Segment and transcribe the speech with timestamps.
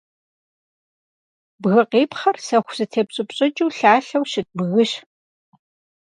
[1.61, 4.91] Бгыкъипхъыр сэху зэтепщӏыпщӏыкӏыу, лъалъэу щыт бгыщ.